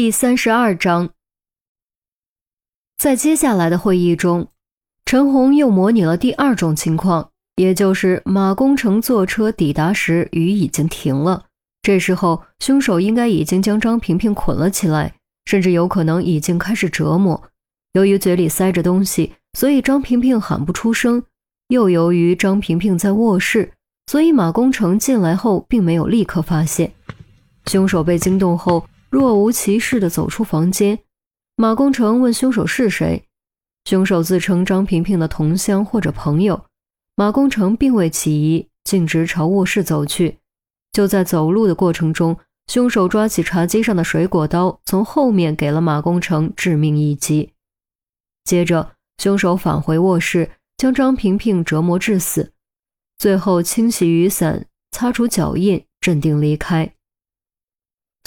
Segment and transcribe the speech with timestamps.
[0.00, 1.10] 第三十二章，
[2.96, 4.46] 在接下来的会议中，
[5.04, 11.46] 陈红又模拟了第二种情况，也就是马工程坐车抵达时，雨已经停了。
[11.82, 15.14] 这时候，凶手应该已经将张萍萍捆了起来，
[15.46, 17.50] 甚至有可能已经开始折磨。
[17.94, 21.22] 由于嘴里塞着东西，所以张萍萍喊不出声；
[21.70, 23.72] 又由于张萍萍在卧室，
[24.06, 26.92] 所以马工程进来后并没有立刻发现。
[27.66, 30.98] 凶手被惊动后，若无其事地走出房间。
[31.56, 33.24] 马工程问凶手是谁，
[33.84, 36.66] 凶手自称张萍萍的同乡或者朋友。
[37.16, 40.38] 马工程并未起疑，径直朝卧室走去。
[40.92, 47.54] 就在走路的过程中，凶手抓起茶几上的水果刀，从后面给了马工程致命一击。
[48.44, 52.52] 接着，凶手返回卧室，将张萍萍折磨致死，
[53.18, 56.94] 最后清洗雨伞，擦除脚印，镇定离开。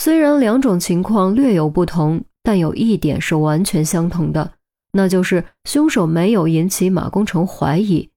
[0.04, 4.54] 虽然两种情况略有不同，但有一点是完全相同的，
[4.94, 8.10] 那就是凶手没有引起马工程怀疑，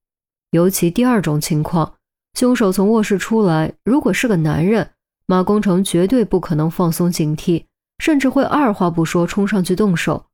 [0.53, 1.97] 尤其第二种情况。
[2.39, 4.93] 凶手从卧室出来，如果是个男人，
[5.27, 7.67] 马工程绝对不可能放松警惕，
[7.99, 10.25] 甚至会二话不说冲上去动手。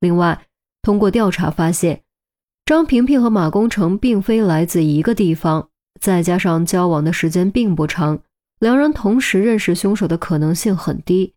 [0.00, 0.44] 另外，
[0.82, 2.02] 通过调查发现，
[2.64, 5.68] 张萍萍和马工程并非来自一个地方，
[6.00, 8.18] 再加上交往的时间并不长，
[8.60, 11.34] 两人同时认识凶手的可能性很低。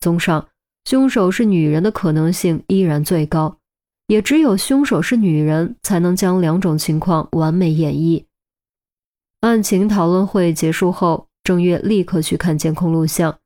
[0.00, 0.48] 综上，
[0.84, 3.58] 凶手是女人的可能性依然最高，
[4.06, 8.24] 也只有凶手是女人，才能将两种情况完美演绎。
[9.40, 13.38] 案情讨论会结束后，郑月立刻去看监控录像。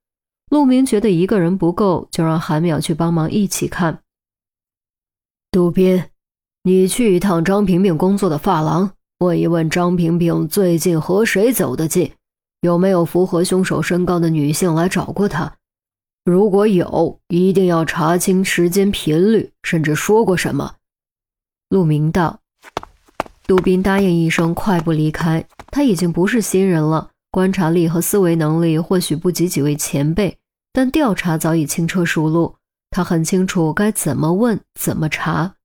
[0.50, 4.00] 陆明觉得一个人不够，就让韩淼去帮忙一起看。
[5.50, 6.04] 杜斌，
[6.62, 12.12] 你去一趟张萍萍工作的发廊，问一问张萍萍最近和谁走得近，
[12.62, 15.52] 有没有符合凶手身高的女性来找过他。
[16.24, 20.76] 如果有，一定要查清时间频率，甚至说过什么。
[21.68, 22.38] 陆明道。
[23.44, 25.44] 杜宾答应一声，快步离开。
[25.66, 30.38] 他已经不是新人了，观察力和思维能力或许不及几位前辈，
[30.72, 32.54] 但调查早已轻车熟路。
[32.90, 35.56] 他很清楚该怎么问，怎么查。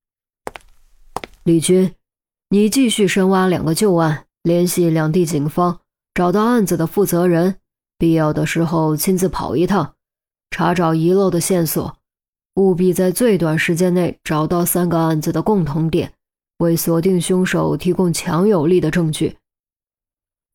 [1.44, 1.94] 李军，
[2.50, 5.82] 你继续深挖两个旧案，联系两地警方，
[6.18, 7.60] 找到案子的负责人，
[8.00, 9.94] 必要的时候亲自跑一趟，
[10.50, 11.96] 查找遗漏的线索，
[12.56, 16.12] 务必在最短时间内找到三个案子的共同点。
[16.58, 19.38] 为锁定凶手提供强有力的证据。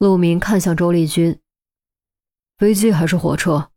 [0.00, 1.38] 陆明看向周丽君
[2.58, 3.70] ：“飞机还是火车？”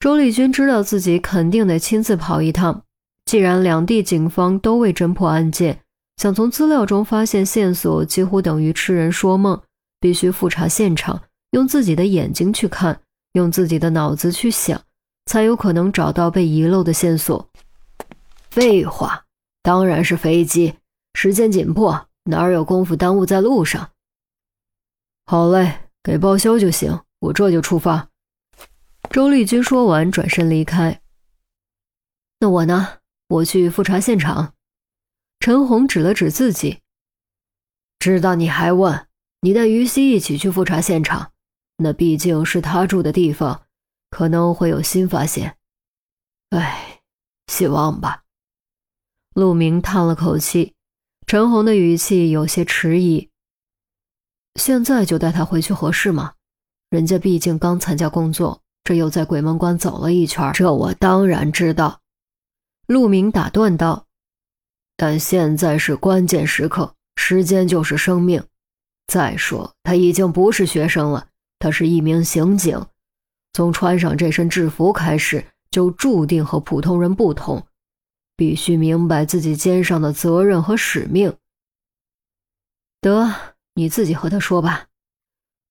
[0.00, 2.82] 周丽君知道自己肯定得亲自跑一趟。
[3.24, 5.78] 既然两地警方都未侦破案件，
[6.16, 9.62] 想从资料中发现线索，几乎等于痴人说梦。
[10.02, 13.00] 必须复查现场，用自己的眼睛去看，
[13.34, 14.82] 用自己的脑子去想，
[15.26, 17.48] 才有可能找到被遗漏的线索。
[18.50, 19.24] 废话，
[19.62, 20.74] 当然是飞机。
[21.14, 23.90] 时间紧迫，哪有功夫耽误在路上？
[25.26, 28.08] 好嘞，给报销就行，我这就出发。
[29.08, 31.00] 周丽君说完，转身离开。
[32.40, 32.98] 那我呢？
[33.28, 34.54] 我去复查现场。
[35.38, 36.80] 陈红指了指自己，
[38.00, 39.06] 知道你还问？
[39.44, 41.32] 你带于西一起去复查现场，
[41.78, 43.62] 那毕竟是他住的地方，
[44.08, 45.58] 可能会有新发现。
[46.50, 47.00] 唉，
[47.48, 48.22] 希望吧。
[49.34, 50.74] 陆明叹了口气。
[51.26, 53.30] 陈红的语气有些迟疑。
[54.56, 56.34] 现在就带他回去合适吗？
[56.90, 60.52] 人家毕竟刚参加工作，这又在鬼门关走了一圈。
[60.52, 62.00] 这我当然知道。
[62.86, 64.06] 陆明打断道
[64.96, 68.44] ：“但现在是关键时刻，时间就是生命。
[69.06, 72.86] 再说，他已经不是学生了，他是一名刑警，
[73.52, 77.66] 从穿上这身制服开始，就注定和普通人不同。”
[78.34, 81.36] 必须明白自己肩上的责任和使命。
[83.00, 83.32] 得，
[83.74, 84.86] 你自己和他说吧。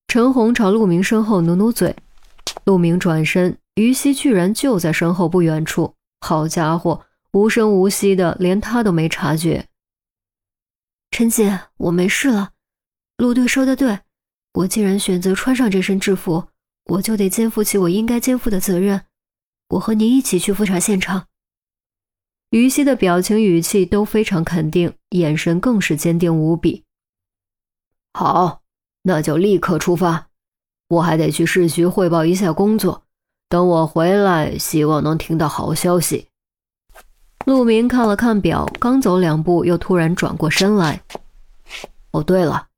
[0.07, 1.95] 陈红朝陆明身后努努嘴，
[2.63, 5.95] 陆明转身，于西居然就在身后不远处。
[6.21, 9.67] 好家伙，无声无息的，连他都没察觉。
[11.09, 12.51] 陈姐，我没事了。
[13.21, 13.99] 陆队说的对，
[14.53, 16.47] 我既然选择穿上这身制服，
[16.85, 19.05] 我就得肩负起我应该肩负的责任。
[19.69, 21.27] 我和你一起去复查现场。
[22.49, 26.83] 于西的表情语气都非常肯定，眼神更是坚定无比。
[28.13, 28.63] 好，
[29.03, 30.29] 那就立刻出发。
[30.87, 33.03] 我还得去市局汇报一下工作，
[33.47, 36.27] 等我回来，希望能听到好消息。
[37.45, 41.03] 陆明看了看表，刚走两步，又突然转过身来。
[42.09, 42.69] 哦，对了，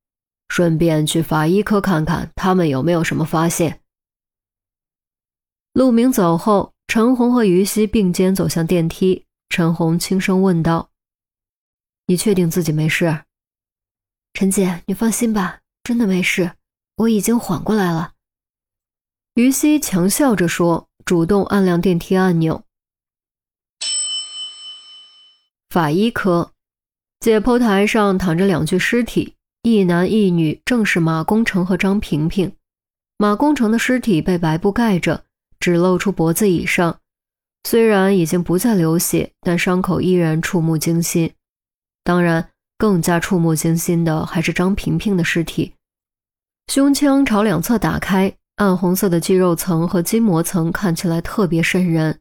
[0.55, 3.81] 顺便去法医科看看，他们有没有什么发现。
[5.73, 6.71] 陆明走后。
[6.85, 9.25] 陈红和于西并肩走向电梯。
[9.49, 10.91] 陈红轻声问道
[12.05, 13.23] ：“你确定自己没事？”
[14.35, 16.51] 陈姐，你放心吧，真的没事，
[16.97, 18.13] 我已经缓过来了。
[19.33, 22.63] 于西强笑着说，主动按亮电梯按钮。
[25.69, 26.51] 法医科
[27.21, 29.35] 解剖台上躺着两具尸体，
[29.65, 32.51] 一男一女，正是马工程和张平平。
[33.17, 35.23] 马工程的尸体被白布盖着，
[35.57, 36.99] 只露出脖子以上，
[37.63, 41.31] 虽然已经不再流血，但伤口依然触目惊心。
[42.03, 45.73] 当然，更加触目惊心的还是张平平的尸体，
[46.67, 52.19] 胸腔朝两侧打开，暗红色的肌肉层和筋膜层看起来特别瘆人，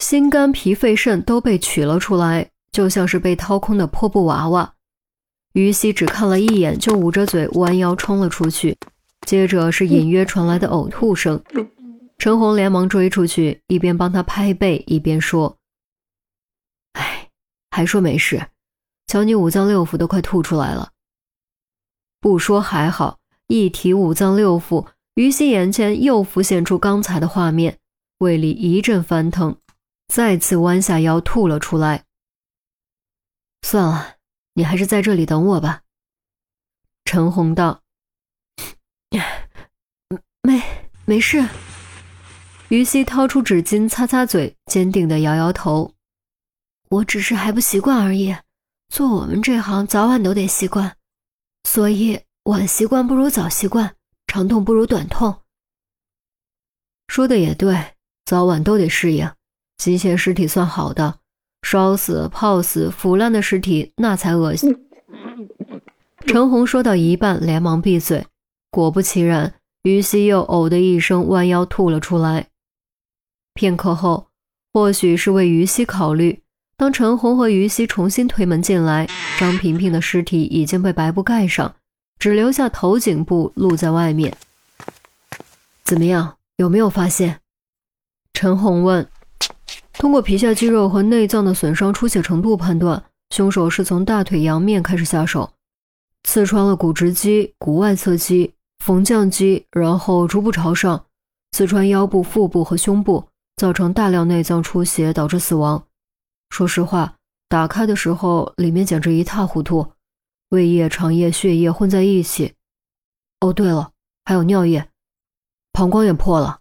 [0.00, 2.50] 心肝脾肺肾都被取了出来。
[2.72, 4.74] 就像是被掏空的破布娃娃，
[5.56, 8.76] 于西只看了一眼，就捂着嘴弯腰冲了出去。
[9.26, 11.42] 接着是隐约传来的呕吐声，
[12.18, 15.56] 陈红连忙追出去，一边帮他拍背，一边说
[16.92, 17.30] ：“哎，
[17.70, 18.48] 还说没事，
[19.06, 20.90] 瞧你五脏六腑都快吐出来了。
[22.20, 27.78] 不说还好，一提五脏六腑，于西眼前又浮现出刚才的画面，
[28.18, 29.56] 胃里一阵翻腾，
[30.06, 32.04] 再次弯下腰吐了出来。”
[33.66, 34.15] 算了，
[34.56, 35.82] 你还是在这里等我吧。”
[37.04, 37.82] 陈红道。
[40.42, 40.62] “没
[41.04, 41.46] 没事。”
[42.70, 45.92] 于西掏出纸巾擦擦嘴，坚定的摇摇头
[46.90, 48.34] ：“我只是还不习惯而已。
[48.88, 50.96] 做我们这行，早晚都得习惯，
[51.64, 55.42] 所以晚习惯不如早习惯，长痛不如短痛。”
[57.08, 57.94] 说的也对，
[58.24, 59.30] 早晚都得适应。
[59.76, 61.20] 机械尸体算好的。
[61.68, 64.86] 烧死、泡死、腐烂的尸体，那才恶心。
[66.24, 68.24] 陈红说到一半，连忙闭嘴。
[68.70, 69.52] 果不其然，
[69.82, 72.46] 于西又呕的一声，弯腰吐了出来。
[73.52, 74.28] 片刻后，
[74.72, 76.40] 或许是为于西考虑，
[76.76, 81.74] 当陈红和于西重新推门进来，张萍萍的尸体已经被白布盖上，
[82.20, 84.36] 只留下头颈部露在外面。
[85.82, 86.36] 怎么样？
[86.58, 87.40] 有没有发现？
[88.32, 89.08] 陈红问。
[89.98, 95.50] 通过皮下肌肉和内脏的损伤出血程度判断，凶手是从大腿阳面开始下手，
[96.24, 98.52] 刺穿了股直肌、股外侧肌、
[98.84, 101.06] 缝匠肌，然后逐步朝上，
[101.52, 103.26] 刺穿腰部、腹部和胸部，
[103.56, 105.82] 造成大量内脏出血，导致死亡。
[106.50, 107.14] 说实话，
[107.48, 109.92] 打开的时候里面简直一塌糊涂，
[110.50, 112.52] 胃液、肠液、血液混在一起。
[113.40, 113.92] 哦，对了，
[114.26, 114.90] 还有尿液，
[115.72, 116.60] 膀胱也破了。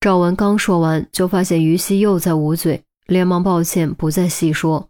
[0.00, 4.88] 赵文刚说完，就发现于西又在捂嘴，连忙抱歉，不再细说。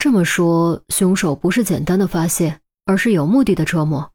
[0.00, 4.10] 这么说，凶手不是简单的发泄，而是有目的的折磨。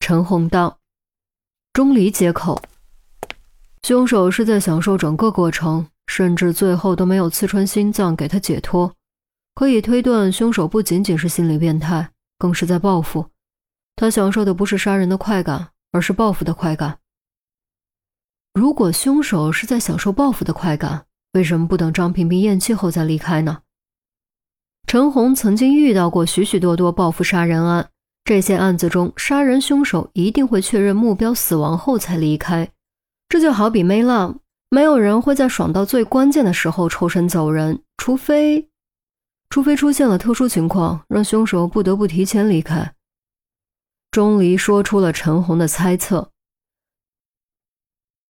[0.00, 0.78] 陈红道，
[1.74, 2.62] 钟离接口，
[3.82, 8.94] 凶手是在享受整个过程，甚至最后都没有刺穿心脏给他解脱。
[9.54, 13.26] 可以推断，凶手不仅仅是心理变态，更是在报复。
[13.96, 16.99] 他享受的不是杀人的快感，而是报复的快感。
[18.60, 23.62] 如果凶手是在享受报复的快感，为什么不等张萍萍咽气后再离开呢？
[24.86, 27.88] 陈红曾经遇到过许许多多报复杀人案，
[28.22, 32.70] 这些案子中，杀人凶手一定会确认目标死亡后才离开。
[33.30, 38.68] 这就好比没浪，没有人会在爽到最关键的时候抽身走人，除非，
[39.48, 42.92] 除非出现了特殊情况，让凶手不得不提前离开。
[44.10, 46.30] 钟离说出了陈红的猜测。